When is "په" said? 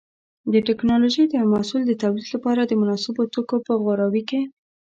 3.67-3.73